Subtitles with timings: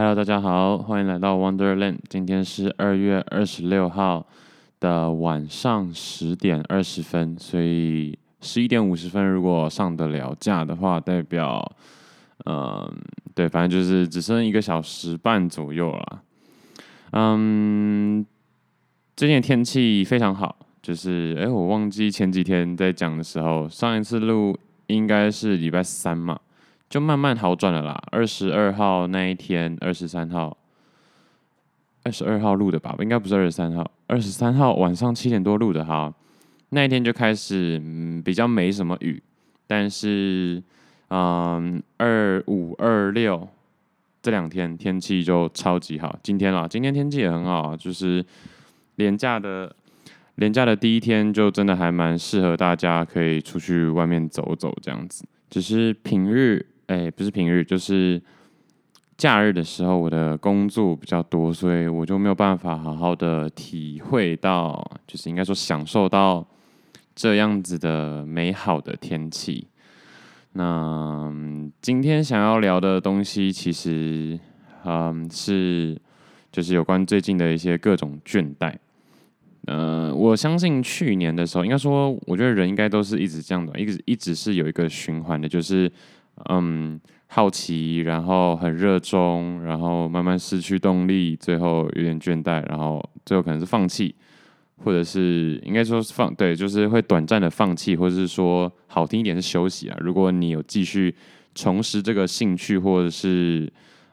[0.00, 1.98] Hello，大家好，欢迎来到 Wonderland。
[2.08, 4.26] 今天是二月二十六号
[4.80, 11.62] 的晚上十点二十分，所以十一点五十分如果上得了架的话，代表，
[12.46, 12.90] 嗯，
[13.34, 16.22] 对，反正就是只剩一个小时半左右了。
[17.12, 18.24] 嗯，
[19.14, 24.56] 最近天气非常好，就是哎，我忘记前几天在讲的时候，上一次录
[24.86, 26.40] 应该是礼拜三嘛。
[26.90, 28.02] 就慢慢好转了啦。
[28.10, 30.56] 二十二号那一天，二十三号，
[32.02, 32.96] 二十二号录的吧？
[32.98, 36.12] 应该不是二十三号，二十三号晚上七点多录的哈。
[36.70, 39.22] 那一天就开始，嗯，比较没什么雨，
[39.68, 40.60] 但是，
[41.10, 43.48] 嗯，二五二六
[44.20, 46.18] 这两天天气就超级好。
[46.24, 48.24] 今天啦，今天天气也很好，就是
[48.96, 49.72] 连假的
[50.34, 55.24] 连假的第一天，就真的还蛮适合大家可以出去外面走走这样子。
[55.48, 56.66] 只是平日。
[56.90, 58.20] 哎，不是平日，就是
[59.16, 66.44] 假日的时候，我的工作比较多，所以我就没有办法好好的体会到，就是应该说享受到
[67.14, 69.68] 这样子的美好的天气。
[70.54, 71.32] 那
[71.80, 74.36] 今天想要聊的东西，其实
[74.84, 75.96] 嗯是
[76.50, 78.74] 就是有关最近的一些各种倦怠。
[79.66, 85.88] 嗯、我相信去年的时候，应该说，我觉得人应该都是一直这样的，一直一直是有一个循环的，就是。
[86.48, 94.14] 嗯，好奇，然后很热衷，然后慢慢失去动力，最后有点倦怠，然后最后可能是放弃，
[94.78, 99.96] 或者是应该说是放，对，就是会短暂的放弃，或者是说好听一点是休息啊。
[100.00, 101.14] 如果你有继续
[101.54, 103.70] 重拾这个兴趣，或者是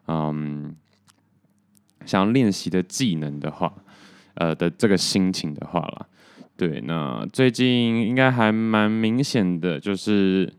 [0.08, 0.76] 嗯
[2.06, 3.74] 想要练习的技能的话，
[4.36, 6.06] 呃的这个心情的话啦，
[6.58, 10.54] 对，那最近应该还蛮明显的，就是。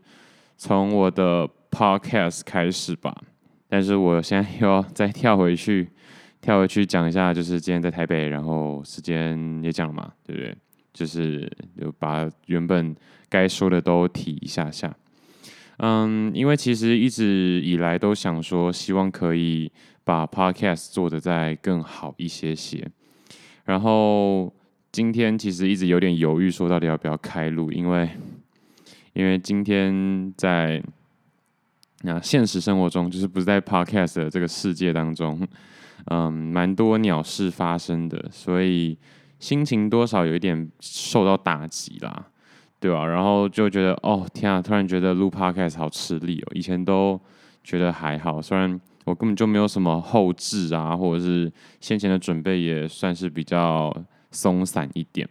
[0.61, 3.15] 从我的 podcast 开始吧，
[3.67, 5.89] 但是我现在又要再跳回去，
[6.41, 10.55] 跳回去讲一下，就是今天在台北，然后时间也讲了嘛，对不对？
[10.93, 12.95] 就是就把原本
[13.29, 14.93] 该说的都提一下下。
[15.77, 19.71] 嗯，因为其实一直以来都想说，希望可以
[20.03, 22.85] 把 podcast 做的再更好一些些。
[23.65, 24.53] 然后
[24.91, 28.09] 今天其实一直有点犹豫，说到底要不要开录，因为。
[29.13, 30.81] 因为今天在
[32.03, 35.45] 那现实生活中，就是不是在 podcast 的这个世界当中，
[36.05, 38.97] 嗯，蛮多鸟事发生的，所以
[39.39, 42.27] 心情多少有一点受到打击啦，
[42.79, 43.05] 对吧？
[43.05, 46.47] 然后就觉得，哦，天啊，突然觉得录 podcast 好吃力哦。
[46.53, 47.19] 以前都
[47.63, 51.51] 觉得还好，虽然我根本就没有什么后置啊，或者是
[51.81, 53.93] 先前的准备也算是比较
[54.31, 55.27] 松散一点。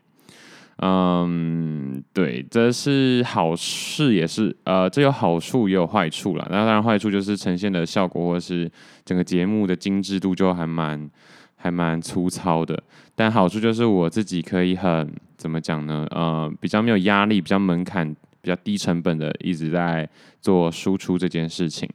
[0.81, 6.47] 嗯，对，这是好事，也是呃，这有好处也有坏处啦。
[6.50, 8.71] 那当然，坏处就是呈现的效果或是
[9.05, 11.11] 整个节目的精致度就还蛮
[11.56, 12.81] 还蛮粗糙的。
[13.16, 16.06] 但好处就是我自己可以很怎么讲呢？
[16.12, 20.09] 呃，比较没有压力，比较门槛比较低成本的一直在
[20.41, 21.89] 做输出这件事情。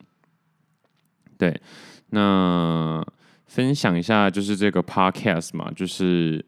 [1.37, 1.57] 对，
[2.09, 3.01] 那
[3.45, 6.43] 分享一下就是这个 podcast 嘛，就是。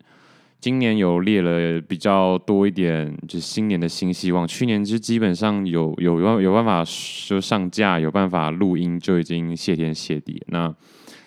[0.59, 4.47] 今年有列了比较多一点，就是新年的新希望。
[4.47, 6.83] 去年就基本上有有有有办法
[7.27, 10.41] 就上架，有办法录音，就已经谢天谢地。
[10.47, 10.73] 那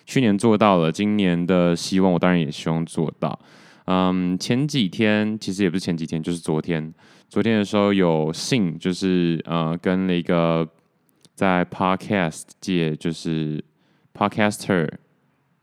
[0.05, 3.39] 去年做到了，今年的希望我当然也希望做到。
[3.85, 6.93] 嗯，前几天其实也不是前几天，就是昨天。
[7.29, 10.69] 昨天的时候有幸就是呃跟了一个
[11.35, 13.65] 在 Podcast 界就是
[14.13, 14.89] Podcaster。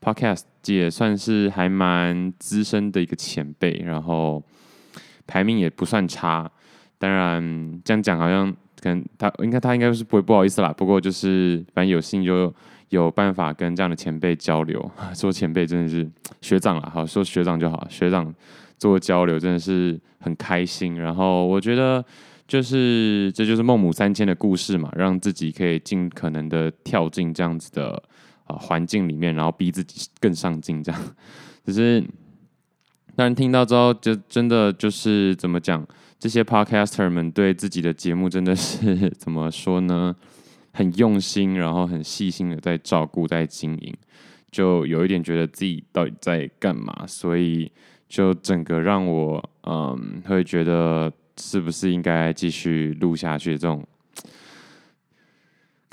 [0.02, 0.44] Podcast
[0.74, 4.44] 也算是还蛮资深的一个前辈，然后
[5.28, 6.50] 排名也不算差。
[6.98, 8.50] 当然这样讲好像
[8.82, 10.74] 可能他应该他应该是不会不好意思啦。
[10.76, 12.54] 不过就是反正有幸就
[12.90, 16.10] 有办法跟这样的前辈交流， 说前辈真的是
[16.42, 18.34] 学长啦，好说学长就好，学长
[18.78, 21.00] 做交流真的是很开心。
[21.00, 22.04] 然后我觉得
[22.48, 28.02] 就是这就是孟母三迁的故事嘛，让自己可以尽可能的跳进这样子的。
[28.46, 31.02] 啊，环境里面，然后逼自己更上进，这样。
[31.66, 32.02] 只是，
[33.16, 35.86] 当然听到之后，就真的就是怎么讲，
[36.20, 40.16] 这些 podcaster 们对自己的节目真的是怎么说呢？
[40.72, 43.96] 很用心，然后很细心的在照顾，在经营，
[44.52, 47.72] 就有一点觉得自己到底在干嘛，所以
[48.10, 53.84] 就整个让我嗯，会觉得是不是应该继续录下去这种。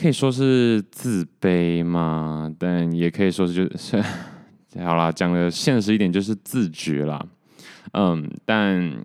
[0.02, 4.02] 可以说是自卑嘛，但也可以说是就是，
[4.82, 7.25] 好啦，讲的现实一点就是自觉啦。
[7.93, 9.00] 嗯，但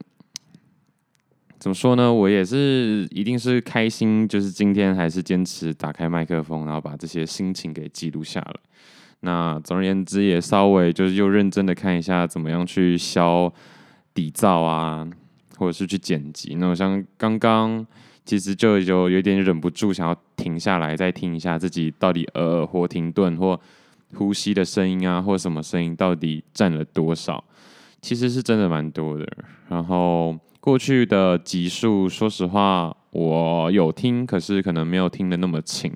[1.60, 2.12] 怎么说呢？
[2.12, 8.56] 我也是一定是开心，就是今天还是坚持打开麦克风，然后把这些心情给记录下来。
[9.20, 13.54] 那总而言之，也稍微就是又认真的看一下怎么样去消
[14.16, 15.08] 底噪啊，
[15.58, 16.56] 或者是去剪辑。
[16.56, 17.86] 那我像刚刚
[18.28, 23.58] 其实就有有点忍不住想要停下来再听一下自己到底呃或停顿或
[24.16, 27.42] 呼吸的声音啊，或什么声音到底占了多少，
[28.02, 29.26] 其实是真的蛮多的。
[29.70, 35.90] 然后过去的集数，说实话我有听，可是可能没有听得那么清。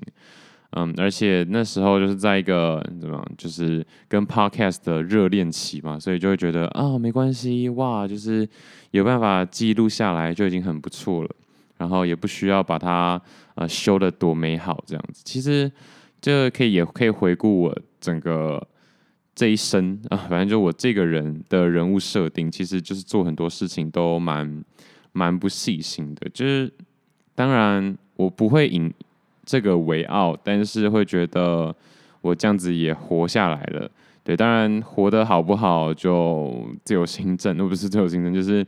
[0.74, 8.48] 嗯，而且那时候就是在一个怎么，就是跟 podcast 的热恋期嘛，所以就会觉得啊，没关系，哇，就是
[8.90, 11.30] 有办法记录下来就已经很不错了，
[11.82, 13.20] 然后也不需要把它
[13.56, 15.20] 呃修得多美好这样子。
[15.24, 15.70] 其实
[16.20, 18.64] 这可以也可以回顾我整个
[19.34, 24.64] 这一生啊，反正就我这个人的人物设定，其实就是做很多事情都蛮
[25.10, 26.72] 蛮不细心的，就是
[27.34, 28.92] 当然我不会引。
[29.44, 31.74] 这个为傲，但是会觉得
[32.20, 33.90] 我这样子也活下来了。
[34.22, 38.64] 对，当然活得好不好就自由心证，而 不是自由心证，就是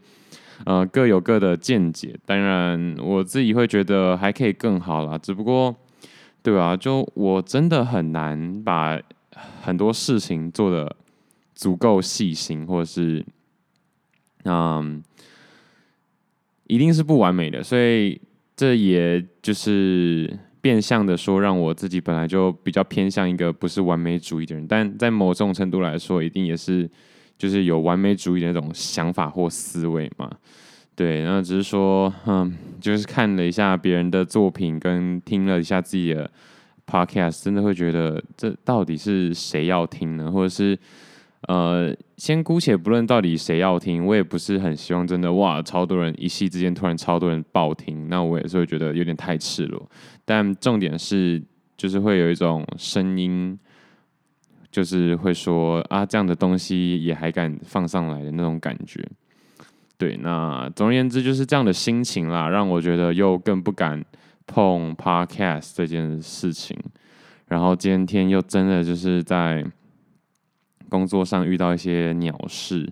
[0.64, 2.14] 呃各有各的见解。
[2.24, 5.74] 当然我自己会觉得还可以更好啦，只不过
[6.42, 6.76] 对吧？
[6.76, 9.00] 就我真的很难把
[9.62, 10.96] 很多事情做得
[11.54, 13.24] 足够细心，或者是
[14.44, 15.02] 嗯，
[16.66, 17.62] 一定是不完美的。
[17.62, 18.20] 所以
[18.56, 20.38] 这也就是。
[20.64, 26.90] 变相的说，让我自己本来就比较偏向一个不是完美主义的人，但在某种程度来说，一定也是
[27.38, 30.30] 就是有完美主义的那种想法或思维嘛。
[30.94, 36.30] 对，那只是说，嗯，就是看了一下别人的作品，跟听了一下自己的
[36.86, 40.30] podcast，真的会觉得这到底是谁要听呢？
[40.30, 40.78] 或者是？
[41.46, 49.86] 呃，先姑且不论到底谁要听，我也不是很希望真的哇，超多人一夕之间突然超多人爆听，那我也是会觉得有点太赤裸。
[50.24, 51.42] 但重点是，
[51.76, 53.58] 就是会有一种声音，
[54.74, 59.00] 就是会说啊，这样的东西也还敢放上来的那种感觉。
[59.96, 64.04] 对，那总而言之就是这样的心情啦，让我觉得又更不敢
[64.46, 66.76] 碰 Podcast 这件事情。
[67.46, 69.64] 然后今天又真的就是在。
[70.90, 72.88] 工作上遇到一些鸟事，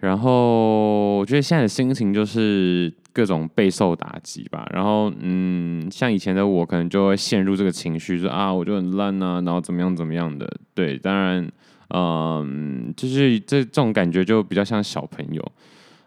[0.00, 4.64] 然后我觉得现在的心情就是各种备受打击吧。
[4.72, 10.48] 然后，嗯，像以前的我可能就会陷入这个情绪，说啊，我就很烂啊，然后怎么样怎么样的。
[10.72, 11.50] 对，当然，
[11.88, 15.52] 嗯，就是这这种感觉就比较像小朋友。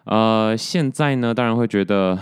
[0.05, 2.17] 呃，现在呢，当然会觉得，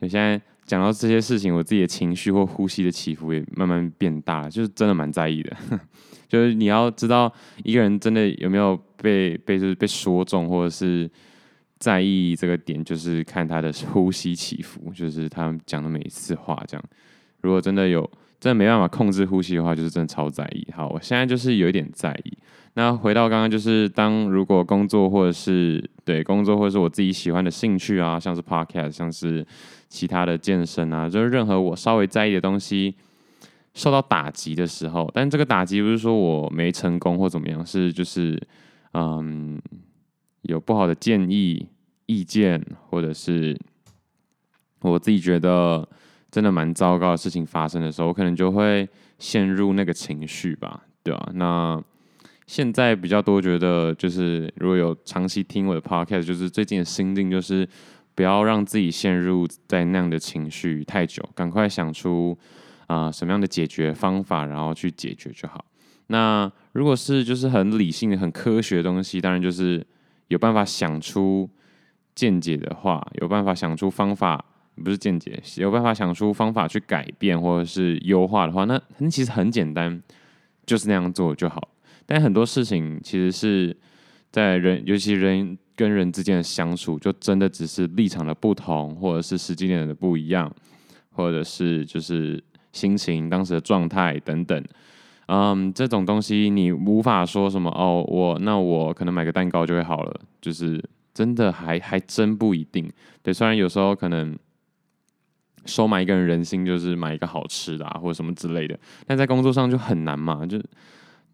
[0.00, 5.56] 我现在讲到这些事情，我自己的情绪或呼吸的起伏也慢慢变大，就是真的蛮在意的。
[6.28, 11.08] 就是你要知道一个人真的有没有被被就是被说中，或者是
[11.86, 16.84] 在意这个点，就是看他的呼吸起伏，就是他讲的每一次话这样。
[17.42, 18.02] 如果真的有
[18.40, 20.66] 真的没办法控制呼吸的话，就是真的超在意。
[20.74, 22.36] 好，我现在就是有一点在意。
[22.74, 29.46] 那回到刚刚，就是当如果工作或者是对工作，或者是我自己喜欢的兴趣啊，像是 podcast，像是
[29.88, 32.96] 其他的健身啊，就是任何我稍微在意的东西。
[33.74, 38.40] 受到打击的时候，但这个打击不是说我没成功或怎么样，是就是
[38.94, 39.60] 嗯
[40.42, 41.68] 有不好的建议、
[42.06, 43.58] 意见，或者是
[44.80, 45.86] 我自己觉得
[46.30, 48.88] 真的蛮糟糕的事情发生的时候，我可能就会
[49.18, 51.30] 陷入那个情绪吧，对吧？
[51.34, 51.82] 那
[52.46, 57.68] 现在比较多觉得就是如果有长期听我的 podcast，就是最近的心境就是
[58.14, 62.38] 不要让自己陷入在那样的情绪太久，赶快想出。
[62.88, 65.64] 啊、什么样的解决方法，然后去解决就好。
[66.06, 69.84] 那如果是就是很理性的、很科学的东西，当然就是
[70.28, 71.50] 有办法想出
[72.16, 74.44] 见解的话，有办法想出方法，
[74.82, 80.02] 不是见解，有办法想出方法去改变或者是优化的话，那那其实很简单，
[80.66, 81.68] 就是那样做就好。
[82.04, 83.76] 但很多事情其实是
[84.32, 90.52] 在人，尤其人跟人之间的相处，就真的只是立场的不同，或者是时机点的不一样，
[91.12, 92.42] 或者是就是。
[92.72, 94.62] 心情、当时的状态等等，
[95.28, 100.78] 嗯，这种东西你无法说什么哦，我那我可能买个蛋糕就会好了，就是
[101.16, 102.92] 真的还还真不一定。
[103.22, 104.38] 对，虽然有时候可能
[105.64, 110.62] 收买一个人人心，就是买一个好吃的啊，或者什么之类的，但在工作上就很难嘛，就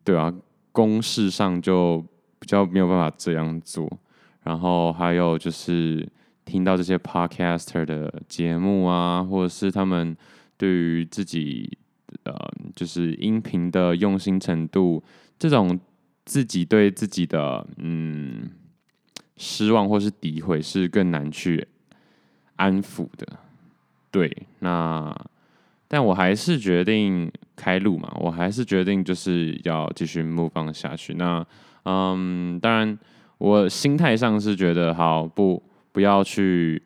[0.05, 0.33] 对啊，
[0.71, 2.01] 公事上就
[2.39, 3.91] 比较没有办法这样做。
[4.45, 6.09] 然后还有就是
[6.45, 10.17] 听到这些 podcaster 的节目啊，或者是他们。
[10.59, 11.77] 对于自己，
[12.23, 12.33] 呃，
[12.77, 15.03] 就是音频的用心程度，
[15.37, 15.77] 这种
[16.25, 18.49] 自己对自己的嗯
[19.45, 21.67] 失望或是诋毁，是更难去
[22.55, 23.27] 安抚的。
[24.13, 24.31] 对，
[24.61, 25.13] 那
[25.89, 31.15] 但我还是决定开路嘛，我还是决定就是要继续 move on 下去。
[31.15, 31.45] 那
[31.85, 32.97] 嗯，当然
[33.39, 36.81] 我心态上是觉得好不不要去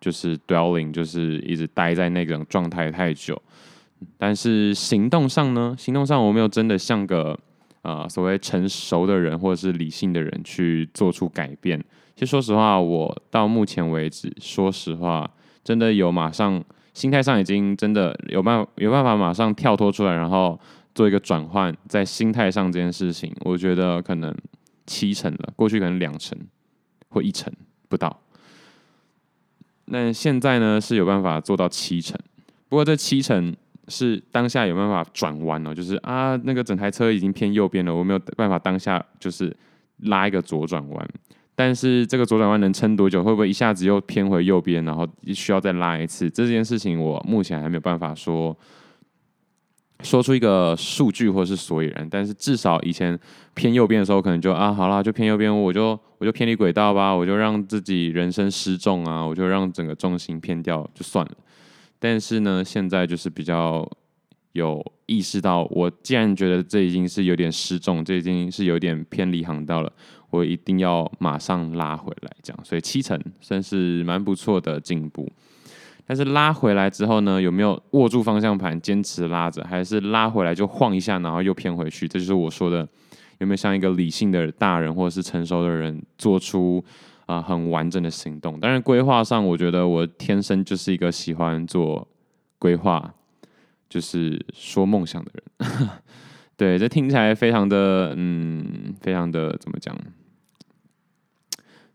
[0.00, 3.40] 就是 dwelling，就是一直待在那种状态太久。
[4.18, 7.38] 但是行动上呢，行动上我没有真的像个、
[7.82, 11.82] 呃、所谓成熟的人或者是理性的人去做出改变。
[12.14, 15.30] 其实说实话，我到目前为止，说实话，
[15.64, 20.60] 真的有马上心态上已经真的有办法有办法马上跳脱出来，然后
[20.94, 24.34] 做一个转换，在心态上这件事情，我觉得可能
[24.86, 26.38] 七成了，过去可能两成
[27.08, 27.50] 或一成
[27.88, 28.20] 不到。
[29.86, 32.18] 那现在呢是有办法做到七成，
[32.68, 33.56] 不过这七成。
[33.90, 39.54] 是当下有办法转弯哦，就是啊，那个整台车已经偏右边了，我没有办法当下就是
[40.04, 41.08] 拉一个左转弯。
[41.56, 43.22] 但是这个左转弯能撑多久？
[43.22, 46.30] 会不会一下子又偏回右边，然后需要再拉一次？
[46.30, 48.56] 这件事情我目前还没有办法说
[50.02, 52.08] 说出一个数据或是所以然。
[52.10, 53.18] 但是至少以前
[53.52, 61.32] 偏右边的时候，可能就啊，好啦，就偏右边，我就我就偏离轨道吧，我就让自己人生失重啊，我就让整个重心偏掉就算了。
[62.00, 63.88] 但是呢，现在就是比较
[64.52, 69.92] 有意识到，我既然觉得这已经是有点失重，这已经是有点偏离航道了，
[70.30, 72.64] 我一定要马上拉回来，这样。
[72.64, 75.30] 所以七成算是蛮不错的进步。
[76.06, 82.08] 但是拉回来之后呢，有没有握住方向盘坚持拉着，还是拉回来就晃一下，然后又偏回去？
[82.08, 82.88] 这就是我说的，
[83.38, 86.82] 有没有像一个理性的大人或者是成熟的人做出？
[87.30, 88.58] 啊、很完整的行动。
[88.58, 92.08] 当然，规划上，我觉得我天生就是一个喜欢做
[92.58, 93.14] 规划，
[93.88, 95.88] 就是说梦想的人。
[96.58, 99.96] 对，这听起来非常的，嗯，非常的怎么讲？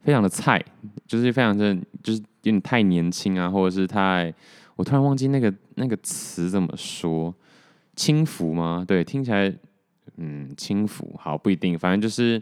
[0.04, 0.64] 非常的菜，
[1.06, 4.34] 就是非常的，就是有点太年轻啊，或者是太……
[4.78, 7.36] 我突然忘记那个那个词怎么说？
[7.98, 8.86] 轻浮吗？
[8.88, 9.54] 对，听起来，
[10.16, 12.42] 嗯，轻浮，好，不一定，反正就是。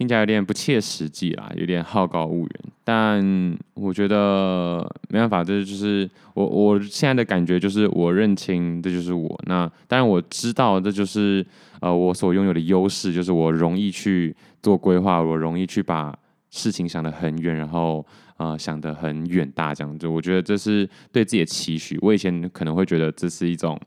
[0.00, 2.50] 听起来有点不切实际啦，有点好高骛远。
[2.82, 4.78] 但我觉得
[5.10, 9.38] 没办法，这就是我我现在的感觉，就是我认清这就是我。
[9.44, 11.46] 那当然我知道这就是
[11.80, 18.02] 呃我所拥有的优势，就是我容易去做规划，我容易去把事情想得很远，然后
[18.38, 20.08] 呃想得很远大这样子。
[20.08, 21.98] 我觉得这是对自己的期许。
[22.00, 23.78] 我以前可能会觉得这是一种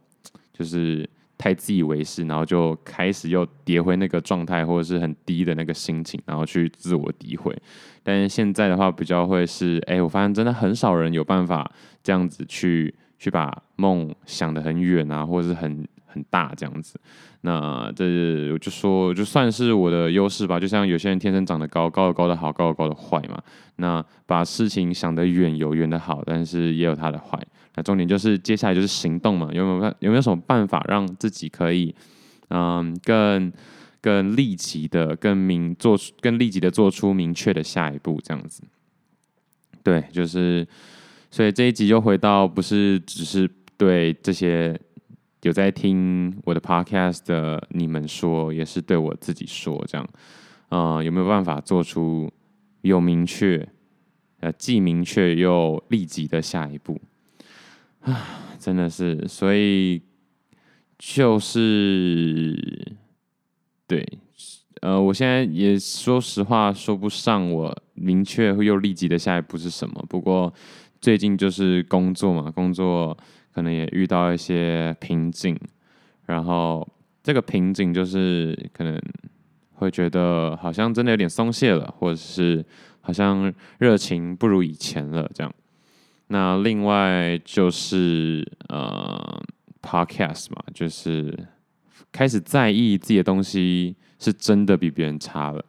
[0.56, 1.10] 就是。
[1.44, 7.54] 太自以为是，然后就开始又跌回那个状态，或者是很低的那个心情，然后去自我诋毁。
[8.02, 11.70] 但是现在的话，比较会是，哎，我发现真的很少人有办法
[12.02, 16.98] 这样子去去把梦想得很远啊，或者是很很大这样子。
[17.42, 18.06] 那这
[18.54, 20.58] 我就说，就算是我的优势吧。
[20.58, 23.38] 就像有些人天生长得高，高的高的好，高的高的坏嘛。
[23.76, 27.38] 那把事情想得远有远的好，但是也有它的坏。
[27.76, 31.96] 那重点就是接下来就是行动嘛，有没有办有没有什么办法让自己可以，
[32.50, 33.52] 嗯，更
[34.02, 38.62] 更立即的、更明做出、更立即的做出明确的下一步，这样子。
[39.82, 40.68] 对，就是，
[41.32, 44.80] 所以这一集又回到不是只是对这些
[45.42, 50.08] 有在听我的 podcast 的你们说，也是对我自己说，这样，
[50.70, 52.32] 嗯，有没有办法做出
[52.82, 53.68] 有明确，
[54.42, 57.02] 呃，既明确又立即的下一步？
[58.04, 58.28] 啊，
[58.60, 60.02] 真的是，所以
[60.98, 62.58] 就是
[63.88, 64.06] 对，
[64.82, 70.06] 呃，我现在也说实话说不上我明确又立即的下一步是什么。
[70.10, 70.54] 不过
[71.00, 73.18] 最近就是工作嘛，工作
[73.54, 75.58] 可能也遇到一些瓶颈，
[76.26, 76.86] 然后
[77.24, 79.02] 这个瓶颈就是可能
[79.76, 82.66] 会觉得好像真的有点松懈了，或者是
[83.00, 85.54] 好像热情不如以前了，这样。
[86.28, 89.42] 那另外就是呃
[89.82, 91.38] ，podcast 嘛，就是
[92.12, 95.64] 开始在意自己的东西是真的比别人差了。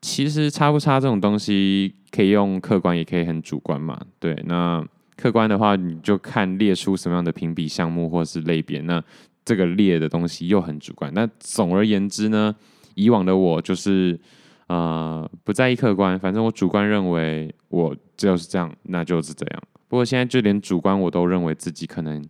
[0.00, 4.00] 其实差不差这种东西，可以用客观，也可以很主观嘛。
[4.18, 4.84] 对，那
[5.16, 8.80] 客观的话，你就看列出什么样的评比项目或是类别。
[8.80, 9.02] 那
[9.44, 11.12] 这个列的东西又很主观。
[11.14, 12.54] 那总而言之呢，
[12.94, 14.18] 以往的我就是。
[14.66, 19.62] 呃，不在意客观，反正我主观认为我就是这样，那就是这样。
[19.88, 22.24] 不过现在就连主观我都认为自己可能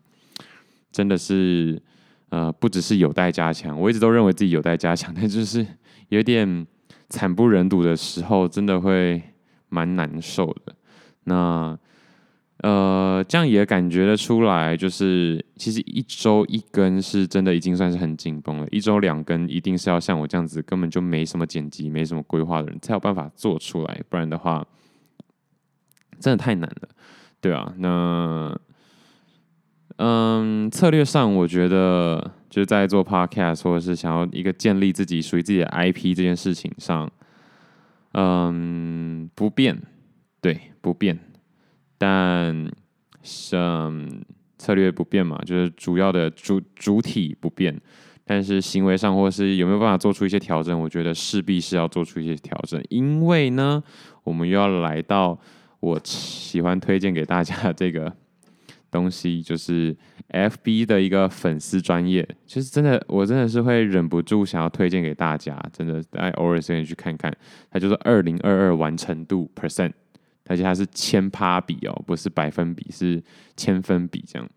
[0.92, 1.80] 真的是
[2.28, 3.80] 呃，不只是有待加强。
[3.80, 5.66] 我一直都认为自己有待加强，但就是
[6.10, 6.66] 有点
[7.08, 9.22] 惨不忍睹的时候，真的会
[9.68, 10.74] 蛮难受的。
[11.24, 11.78] 那。
[12.62, 18.66] 呃，这样也感觉得出来，就是其实一周一更是真的已经算是很紧绷了。
[18.70, 24.66] 一周两更一定是要像我这样子，根本就没什么剪辑、没什么规划的人才有办法做出来，不然的话
[26.18, 26.88] 真的太难了，
[27.40, 27.74] 对啊。
[27.76, 28.58] 那
[29.98, 37.10] 嗯，策略上我觉得就是在做 podcast 或者是想要一个建立自己属于自己的 IP 这件事情上，
[38.12, 39.80] 嗯，不变，
[40.40, 41.18] 对，不变，
[41.98, 42.70] 但
[43.22, 44.22] 像、
[44.58, 47.78] 策略不变嘛，就是主要的主主体不变，
[48.24, 53.82] 但是行为上或是有没有办法做出一些调整，我觉得势必是要做出一些调整，因为呢，
[54.24, 55.38] 我们又要来到
[55.80, 58.12] 我喜欢推荐给大家的这个。
[58.88, 59.94] 东西就是
[60.30, 67.30] FB 的一个粉丝专业，其实真的，我真的是会忍不住想要推荐给大家，真的，大家偶尔时间去看看，
[67.70, 69.92] 它就是二零二二完成度 percent，
[70.48, 73.22] 而且它是千趴比哦，不是百分比，是
[73.56, 74.48] 千分比这样。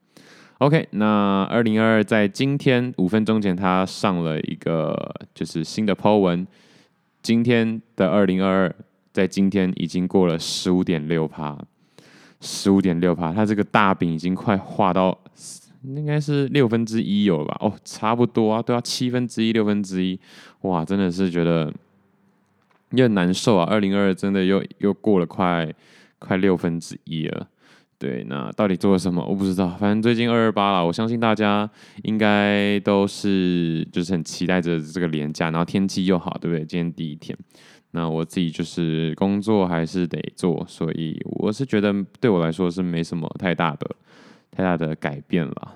[0.59, 6.45] OK，那二零二二在今天五分钟前，它上了一个就是新的 po 文，
[7.21, 8.75] 今天的二零二二
[9.11, 11.57] 在今天已经过了十五点六趴。
[12.41, 15.19] 十五点六趴，它这个大饼已经快画到，
[15.83, 17.57] 应该是六分之一有了吧？
[17.59, 20.17] 哦，差不多啊，都要，七分之一、六分之一，
[20.61, 21.69] 哇，真的是觉得
[22.91, 23.65] 有点难受啊！
[23.69, 25.71] 二零二二真的又又过了快
[26.17, 27.47] 快六分之一了，
[27.97, 29.23] 对，那到底做了什么？
[29.25, 31.69] 我不知道，反正最近二二八了，我相信大家
[32.03, 36.65] 应该都是就是很期待着这个连假，然后天气又好，对不对？
[36.65, 37.37] 今天第一天。
[37.91, 43.95] 那我自己就是工作还是得做，所以我是觉得对我来说是没什么太大的
[44.51, 45.73] 太大的改变了。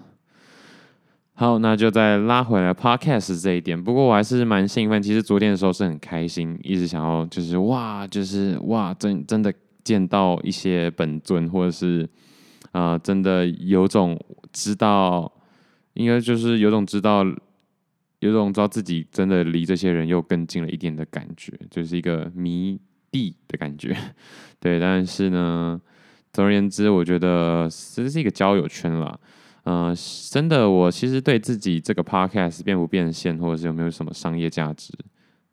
[1.43, 3.83] 好，那就再拉回来 Podcast 这一点。
[3.83, 12.09] 不过我还是蛮兴奋，其实昨天的时候是很开心，一直想要就是哇，就是哇，真真的见到一些本尊，或者是
[12.71, 14.17] 啊、真的有种
[14.53, 15.29] 知道，
[15.95, 17.25] 应该就是有种知道。
[18.19, 22.79] 有种知道自己真的离这些人又更近了一点的感觉，就是一个迷
[23.11, 23.93] 弟的感觉，
[24.61, 24.79] 对。
[24.79, 25.77] 但是呢，
[26.31, 29.19] 总而言之，我觉得这是一个交友圈啦。
[29.63, 29.95] 嗯、呃，
[30.31, 34.93] 真的，我其实对自己这个 podcast 变不变现，或者是有没有什么商业价值，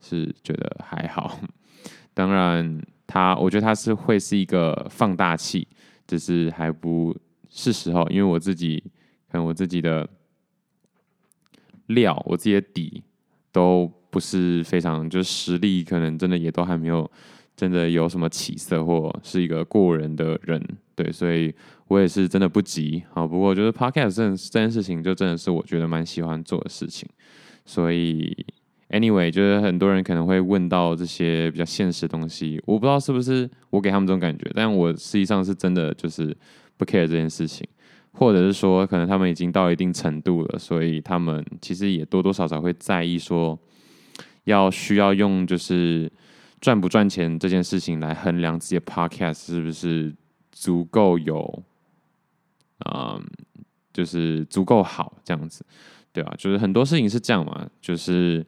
[0.00, 1.40] 是觉得还好。
[2.14, 5.66] 当然，它我觉得它是会是一个放大器，
[6.07, 7.16] 只是还不
[7.49, 8.83] 是时候，因为我自己
[9.31, 10.09] 可能我自己的。
[11.90, 13.03] 料，我自己的底
[13.51, 17.11] 都不是非常，就是实力可能真的也都还没有
[17.61, 20.59] 真的有什么起色，或是一个过人的人，
[20.94, 21.55] 对，所以
[21.88, 23.03] 我也是真的不急。
[23.12, 27.07] 好，不过就是 podcast 这这件事情，就真的是我觉得蛮喜欢做的事情。
[27.66, 28.35] 所以
[28.88, 36.35] anyway，就是很多人可能会问到这些比较现实的东西，我不知道是不是我给他们这种感觉，但我实际上是真的就是
[36.79, 37.68] 不 care 这件事情。
[38.12, 43.57] 或者是说，可能他们已经到一定程度了，所以他们其实也多多少少会在意说，
[44.44, 46.11] 要需要用就是
[46.61, 50.14] 赚不赚钱这件事情来衡量自己的 podcast 是不是
[50.53, 51.62] 足够有，
[52.92, 53.23] 嗯，
[53.92, 55.64] 就是足够好这样子，
[56.12, 56.35] 对吧？
[56.38, 58.46] 就是很多事情是这样嘛，就是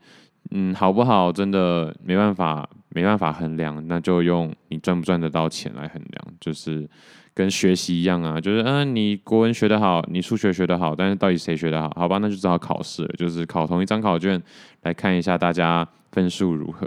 [0.51, 6.89] 嗯，好不好真的没办法没办法衡量，那就用你赚不赚得到钱来衡量，就是。
[7.35, 11.91] 跟学习一样啊，就是嗯、你国文学得好，你数学学得好，但是到底谁学得好？
[11.97, 14.39] 好吧，那就只好考试了，就是考同一张考卷，
[14.83, 16.87] 来看一下大家分数如何。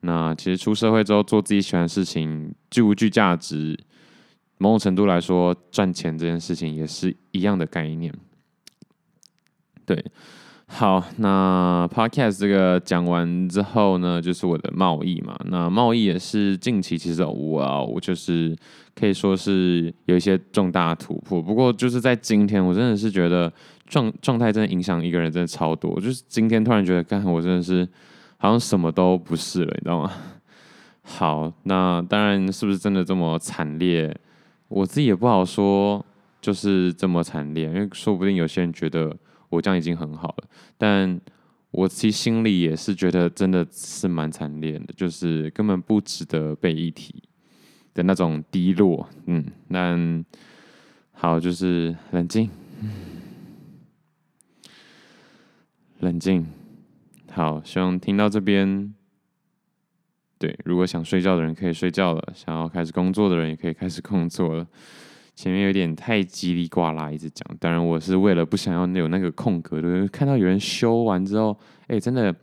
[0.00, 3.78] 那其实出社会之后做自己喜欢的事情，具不具价值？
[4.58, 8.12] 某种程度来说，赚钱这件事情也是一样的概念。
[9.84, 10.04] 对。
[10.72, 15.36] 好，那 podcast 这个讲完之后呢，就是我的贸易嘛。
[15.46, 18.56] 那贸易也是近期其实哇，我就是
[18.94, 21.42] 可以说是有一些重大突破。
[21.42, 23.52] 不过就是在今天，我真的是觉得
[23.88, 26.00] 状状态真的影响一个人真的超多。
[26.00, 27.88] 就是今天突然觉得，刚才我真的是
[28.40, 30.12] 好像什么都不是了，你知道吗？
[31.04, 34.12] 好，那当然是不是真的这么惨烈？
[34.66, 36.04] 我自己也不好说，
[36.40, 39.16] 就是这么惨烈，因为说不定有些人觉得。
[39.50, 40.44] 我这样已经很好了，
[40.78, 41.20] 但
[41.72, 47.12] 我其实心里也是觉得真的是蛮惨烈的，就是根本不值得被一提
[47.92, 49.08] 的那种低落。
[49.26, 50.24] 嗯，那
[51.10, 52.48] 好，就是冷静，
[55.98, 56.46] 冷静。
[57.30, 58.92] 好，希望听到这边，
[60.36, 64.66] 对，如果想睡觉的人可以睡觉了，想要开始工作的人也可以开始工作了。
[65.36, 67.56] 前面有点太叽里呱啦，一直讲。
[67.58, 72.34] 当然，我是为了不想要有那个空格的，看到有人修完之后，哎，真的，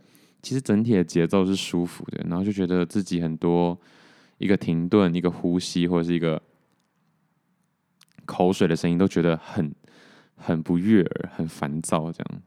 [0.42, 3.78] 其实整体的节奏是舒服的，然后就觉得自己很多
[4.38, 6.42] 一个停顿、一个呼吸或者是一个
[8.26, 9.72] 口水的声音，都觉得很
[10.36, 12.12] 很不悦耳、很烦躁。
[12.12, 12.42] 这样，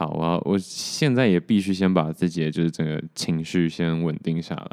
[0.00, 4.70] 好啊，我现在也必须先把自己的就是整个情绪先稳定下来，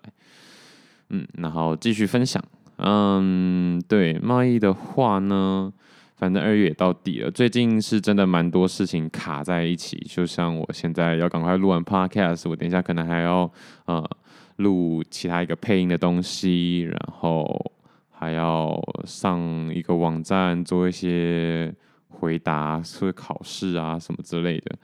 [1.10, 2.42] 嗯，然后继续分享。
[2.78, 5.70] 嗯，对，贸易的话呢，
[6.16, 13.52] 反正二月也到底了，最近是真的蛮多事情卡在一起，就像我现在要赶快录完 podcast，我等一下可能还要
[13.84, 14.10] 呃
[14.56, 17.70] 录其他一个配音的东西，然后
[18.12, 19.42] 还要上
[19.76, 21.76] 一个网站做一些
[22.08, 24.78] 回答，做考试啊什么之类的，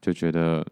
[0.00, 0.66] 就觉得，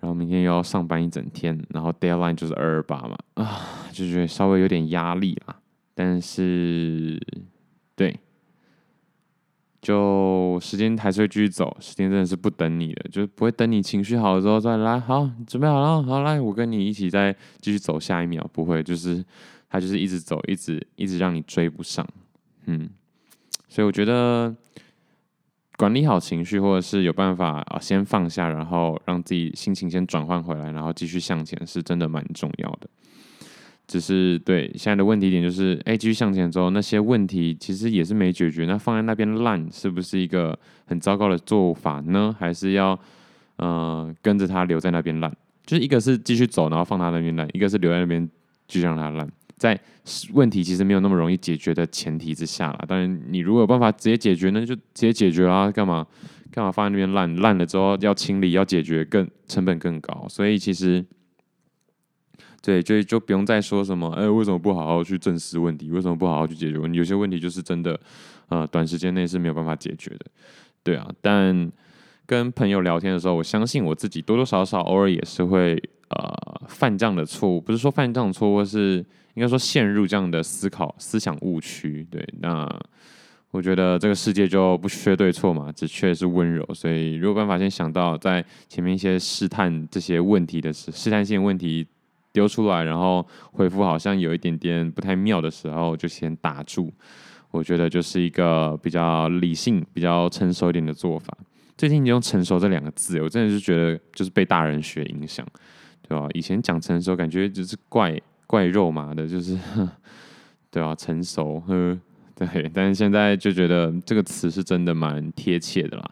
[0.00, 5.60] 然后明天又要上班一整天，然后 deadline 就是二二八嘛，啊，就觉得稍微有点压力啊，
[5.94, 7.20] 但是
[7.94, 8.18] 对。
[9.80, 14.98] 就时间还是会继续走，时间真的是不等你的，就是不会等你情绪好了之后再来。
[14.98, 18.44] 好，准备好了，好来，我跟你一起再继续走下一秒。
[18.52, 19.24] 不会，就是
[19.70, 22.06] 他就是一直走，一直一直让你追不上。
[22.66, 22.90] 嗯，
[23.68, 24.54] 所以我觉得
[25.78, 32.90] 管理好情绪，或者是有办法啊，先放下，然后让自己心情先转换回来，然后继续向前，是真的蛮重要的。
[33.86, 38.66] 只是对现在的问题点就是，哎，继续向前之后，那些问题其实也是没解决。
[38.66, 42.34] 那放在那边烂，是不是一个很糟糕的做法呢？
[42.36, 42.98] 还是要，
[43.56, 45.32] 呃，跟着他留在那边烂？
[45.64, 48.28] 就是一个是继续走，然后放他那边烂；一个是留在那边
[48.66, 49.30] 继续让他烂。
[49.58, 49.78] 在
[50.32, 55.70] 问题其实没有那么容易解决的前提之下啦，当然，你如果有办法直接解决，那就直接解决啊！
[55.70, 56.06] 干嘛
[56.50, 57.36] 干嘛放在那边烂？
[57.36, 60.26] 烂了之后要清理，要解决更成本更高。
[60.28, 61.04] 所以其实。
[62.60, 65.90] 对，就就不用再说什么，哎，为什么不好好去正视问题？
[65.90, 66.98] 为什么不好好去解决问题？
[66.98, 67.98] 有些问题就是真的，
[68.48, 70.26] 呃，短时间内是没有办法解决的，
[70.82, 71.08] 对啊。
[71.22, 71.70] 但
[72.26, 82.06] 跟朋友聊天的时候，我相信我自己多多少少偶尔也是会呃犯这样的错误，不是说犯这样的错误，是应该说陷入这样的思考思想误区。
[82.10, 82.68] 对，那
[83.50, 86.66] 我觉得这个世界就不缺对错嘛，只缺的是温柔。
[86.74, 91.86] 所以如果办法先想到在前面一些试探这些问题的时试探性问题。
[92.30, 96.92] 丢出来，然后回复好像有一点点不太妙的时候，就先打住。
[97.50, 101.36] 我觉得就是一个比较理性、比较成熟一点的做法。
[101.76, 105.44] 最近你用“成熟”这两个字，我真的是觉得就是被大人学影响，
[106.08, 106.26] 对吧？
[106.32, 109.58] 以前讲成熟，感觉就是怪怪肉麻的，就是
[110.70, 110.94] 对吧？
[110.94, 111.98] 成熟，呵，
[112.34, 112.70] 对。
[112.72, 116.10] 但是现在就觉得这个词是真的蛮贴切的啦。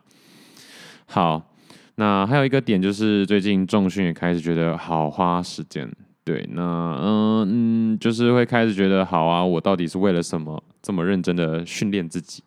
[1.07, 1.51] 好，
[1.95, 5.91] 那还有一个点就是最近重训也开始觉得好花时间。
[6.25, 6.63] 对，那
[7.01, 12.43] 嗯嗯，就是会开始觉得好啊，我到底是为了什么这么认真的训练自己？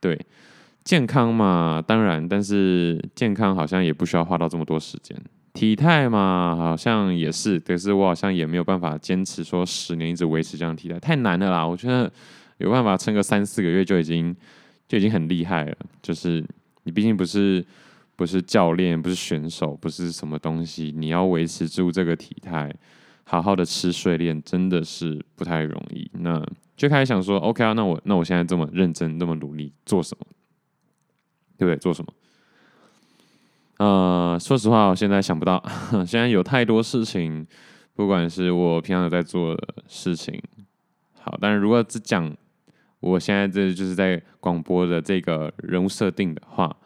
[0.00, 0.18] 对，
[0.82, 5.16] 健康嘛，当然，但是健康好像也不需要花到这么多时间。
[5.52, 11.66] 体态嘛，好像也是，可是我好像也没有办法坚持说十年一直维持这样体态，太难了啦。
[11.66, 12.10] 我觉得
[12.58, 14.34] 有办法撑个三四个月就已经
[14.88, 15.76] 就已经很厉害了。
[16.00, 16.44] 就是
[16.84, 17.64] 你毕竟不是
[18.16, 22.74] 不是教练，不是选手，不是什么东西，你要维持住这个体态。
[23.24, 26.44] 好好的吃睡练真的是不太容易，那
[26.76, 30.26] 就开始想说，OK 啊，那我那我现在这么认真，这么努力做什么？
[31.56, 31.78] 对不对？
[31.78, 32.12] 做什么？
[33.82, 35.60] 呃，说实话，我现在想不到，
[36.06, 37.44] 现在有太多事情，
[37.94, 40.40] 不管是我平常有在做的事情，
[41.20, 42.32] 好，但是如果只讲
[43.00, 46.76] 我现在这就是在广播的这个人物设定的话，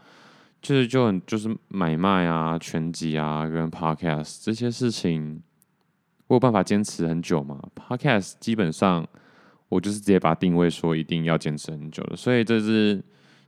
[0.63, 5.43] 就是就很就是买卖啊、拳击啊跟 Podcast 这些事情。
[6.29, 9.07] 我有办法坚持很久吗？Podcast 基本上
[9.69, 13.05] 我就是直接把定位说一定要坚持很久的，所以这是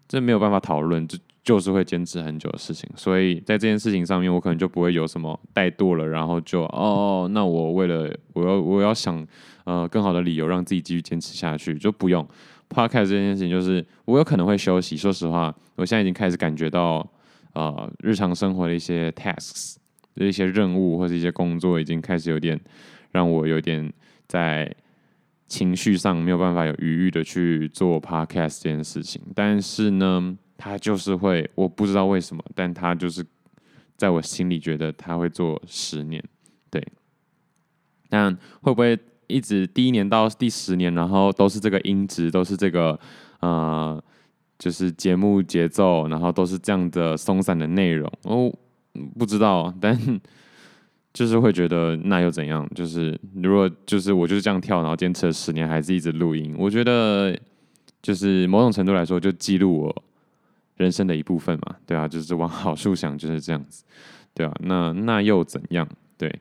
[0.07, 1.17] 这没有办法讨论，这
[1.49, 2.87] 就是会坚持很久的事情。
[2.95, 9.27] 所以在这件事情上面，我可能就不会有什么怠惰了，然后就哦，那我为了我要我要想
[9.65, 12.23] 呃更好的理由让自己继续坚持下去，就不用
[12.69, 14.95] Podcast 这件事情，就是我有可能会休息。
[14.95, 17.11] 说实话，我现在已经开始感觉到
[17.55, 19.77] 呃日常生活的一些 tasks。
[20.21, 22.61] 一些任务或者一些工作已经开始有点
[23.13, 23.89] 让我有点
[24.27, 24.69] 在
[25.47, 33.25] 情绪上没有办法有余裕的去做 podcast 这件事情，但是呢，他就是会，我不知道为什么，但他就是
[33.97, 36.23] 在我心里觉得他会做十年，
[36.69, 36.87] 对，
[38.11, 42.99] 但会不会一直第一年到第十年，然后都是这个音质，都是这个
[43.41, 44.03] 呃，
[44.59, 48.53] 就是节目节奏，然后都是这样的松散的内容哦。
[49.17, 49.97] 不知道，但
[51.15, 52.69] 就是会觉得那又怎样？
[52.75, 57.39] 就是如果就是我就是这样跳，然后坚持了十年，还是一直录音，我觉得
[58.03, 60.05] 就是某种程度来说，就记录我
[60.79, 63.85] 人生的一部分嘛，对啊，就是往好处想，就是这样子，
[64.33, 65.87] 对啊，那那又怎样？
[66.17, 66.35] 对，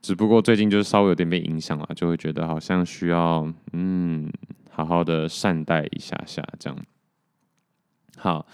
[0.00, 4.32] 只不过最近就是稍微有点被影响了，就会觉得好像需要嗯，
[4.70, 6.78] 好好的善待一下下这样，
[8.16, 8.46] 好。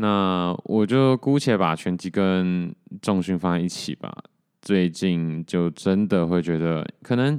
[0.00, 4.16] 那我就姑且把拳击跟重训放在一起吧。
[4.62, 7.36] 最近就真的会觉得，可能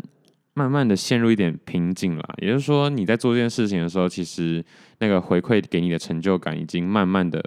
[0.53, 2.35] 慢慢的陷入一点瓶颈了。
[2.41, 4.63] 也就是说，你在做这件事情的时候，其实
[4.99, 7.43] 那个回馈给你的成就感已经慢慢的，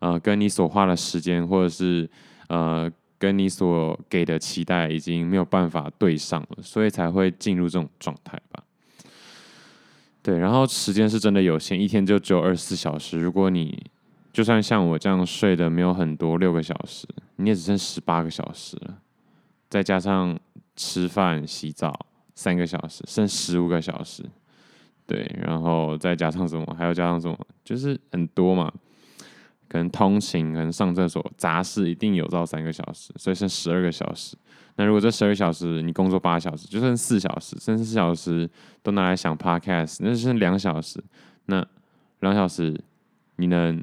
[0.00, 2.08] 呃，跟你所花的时间，或者是
[2.48, 8.62] 呃，跟你所给的期待，已经没有办法对上了，所以才会进入这种状态吧。
[10.22, 13.18] 对，然后时间是真的有限，一天就只有二十四小时。
[13.18, 13.80] 如果你
[14.32, 18.98] 就算像我这样睡的没有很多，六个小时，你也只剩十八个小时了。
[19.70, 20.38] 再加上
[20.74, 22.05] 吃饭、洗澡
[22.36, 24.22] 三个小时，剩十五个小时。
[25.08, 28.72] 对，然后再加上什么，还要加上什么，就是很多嘛。
[29.68, 34.36] 可能通勤，可能上厕所，杂事一定有到三个小时，所以剩十二个小时。
[34.76, 38.48] 那如果这十二个小时你工作八小时，就剩四小时，剩四小时
[38.82, 41.02] 都拿来想 podcast，那就剩两小时。
[41.46, 41.66] 那
[42.20, 42.80] 两小时
[43.36, 43.82] 你能，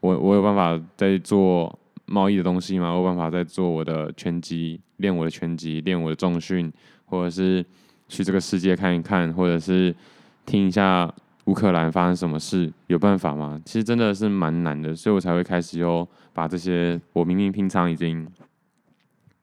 [0.00, 2.92] 我我有办法在做贸易的东西吗？
[2.92, 6.72] 我有办法在做我的拳击，练我的拳击，练我的重训，
[7.06, 7.64] 或者是
[8.08, 9.94] 去这个世界看一看，或者是
[10.44, 11.12] 听一下
[11.46, 13.60] 乌克兰发生什么事，有办法吗？
[13.64, 18.26] 其实真的是蛮难的，所以我才会开始又把这些我明明平常已经。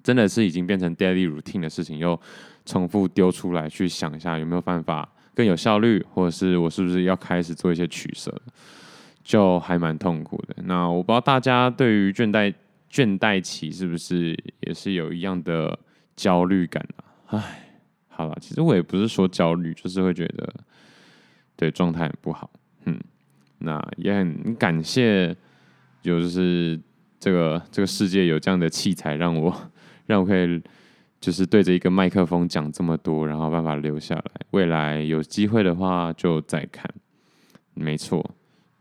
[0.04, 2.20] 真的是已经变成 daily routine 的事情，又
[2.66, 8.30] 重复丢出来去想一下有没有办法更有效率，或者是我是不是要开始做一些取舍，
[9.24, 10.58] 就还蛮痛苦的。
[10.66, 12.54] 那我不知道大家对于倦怠
[12.92, 15.80] 倦怠期是不是也是有一样的
[16.18, 17.13] 焦虑感啊？
[17.38, 17.70] 唉，
[18.08, 20.54] 好了，其实我也不是说焦虑，就是会觉得
[21.56, 22.50] 对状态很不好。
[22.86, 23.00] 嗯，
[23.60, 25.36] 那也很感谢，
[26.02, 26.80] 就是
[27.20, 29.56] 这个这个世界有这样的器材让我。
[30.06, 30.62] 让我可以
[31.22, 34.24] 就是对着一个麦克风讲这么多，然后办法留下来。
[34.52, 36.94] 未来有机会的话就再看。
[37.74, 38.22] 没错，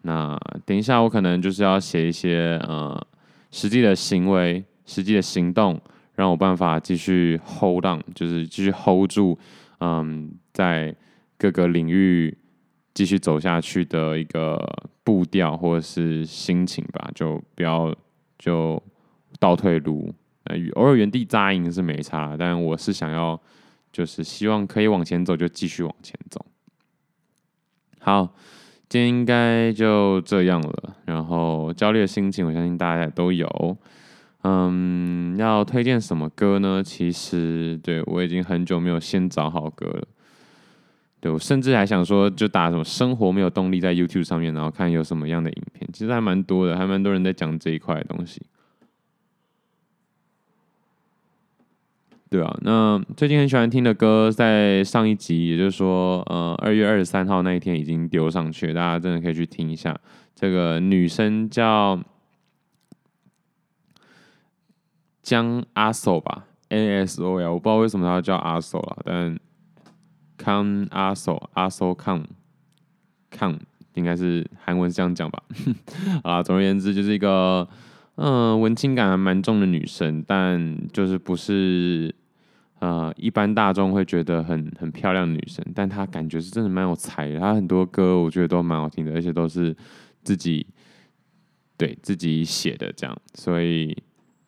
[0.00, 0.36] 那
[0.66, 3.06] 等一下我可能就是要写一些呃
[3.52, 5.80] 实际的行为、实际的行动，
[6.14, 9.38] 让我办法继续 hold on，就是继续 hold 住，
[9.80, 10.94] 嗯，在
[11.38, 12.36] 各个领域
[12.94, 14.58] 继续走下去的一个
[15.02, 17.94] 步调或者是心情吧，就不要
[18.38, 18.82] 就
[19.40, 20.14] 倒退路。
[20.44, 23.40] 呃，偶尔原地扎营是没差，但我是想要，
[23.92, 26.44] 就是希望可以往前走，就继续往前走。
[28.00, 28.34] 好，
[28.88, 30.96] 今天应该就这样了。
[31.06, 33.48] 然后焦虑的心情，我相信大家都有。
[34.42, 36.82] 嗯，要推荐什么歌呢？
[36.82, 40.04] 其实，对，我已经很久没有先找好歌了。
[41.20, 45.88] 对，我甚至还想说，就打什么生活没有动力在 YouTube 上面，然后看有什么样的影片。
[45.92, 48.42] 其实还蛮多的，还蛮多人在讲这一块的东西。
[52.28, 59.96] 对啊，那最近很喜欢听的歌，在上一集，也就是说，呃，二月二十三号那一天已经丢上去，大家真的可以去听一下。
[60.34, 62.02] 这个女生叫
[65.22, 69.38] 江阿索吧，A S O 呀，我不知道为什么她叫阿索了，但
[70.36, 72.26] 康阿索阿索康
[73.30, 73.58] 康
[73.94, 75.42] 应该是韩文是这样讲吧。
[76.24, 77.68] 啊，总而言之，就是一个
[78.16, 82.14] 嗯、文青感还蛮重的女生，但就是不是。
[82.82, 87.38] 呃，一般大众会觉得很很漂亮的女生，但她感觉是真的蛮有才的。
[87.38, 89.72] 她很多歌我觉得都蛮好听的，而且都是
[90.24, 90.66] 自己
[91.76, 93.96] 对自己写的这样，所以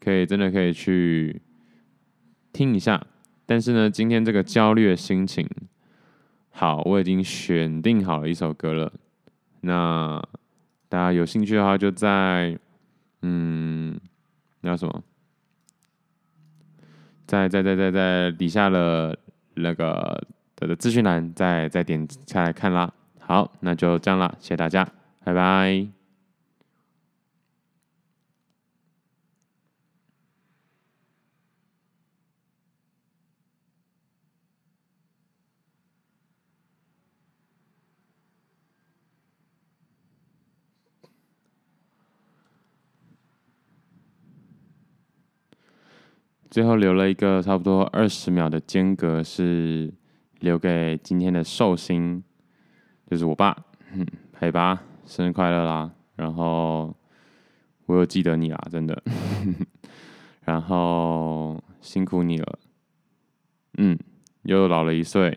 [0.05, 1.41] 可以真的可以去
[2.53, 3.05] 听一下。
[3.47, 5.49] 但是呢，今天这个焦虑的心情，
[6.51, 8.93] 好，我已经选定好了一首歌了。
[9.63, 10.23] 那
[10.89, 12.59] 大家有兴趣的话，就在
[13.23, 13.99] 嗯，
[14.61, 15.03] 那什么？
[17.27, 19.19] 在在在在在底下的
[19.55, 20.23] 那个
[20.57, 22.93] 的资讯栏，再再点下来看啦。
[23.19, 24.87] 好，那就这样啦，谢谢大家，
[25.25, 25.94] 拜拜。
[46.55, 49.93] 最后留了一个差不多二十秒的间隔，是
[50.39, 52.23] 留给今天的寿星，
[53.11, 53.57] 就是我爸。
[53.93, 54.07] 嗯，
[54.39, 55.91] 嘿爸，生日快乐啦！
[56.15, 56.95] 然后
[57.87, 59.03] 我有记得你啦，真的。
[60.47, 62.59] 然后辛苦你了，
[63.79, 63.99] 嗯，
[64.43, 65.37] 又老了一岁，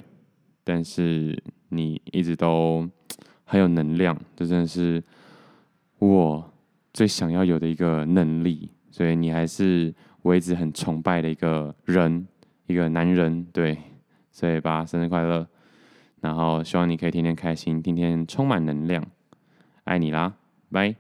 [0.64, 1.36] 但是
[1.70, 2.88] 你一直都
[3.44, 5.04] 很有能量，这真的是
[5.98, 6.54] 我
[6.94, 9.92] 最想要有的一个能力，所以你还是。
[10.22, 12.28] 我一直很崇拜的一个人，
[12.66, 13.78] 一个男人，对，
[14.32, 15.48] 所以吧，生日快乐！
[16.22, 19.04] 然后希望你可以天天开心，天天充满能量，
[19.84, 20.34] 爱你啦，
[20.72, 20.96] 拜。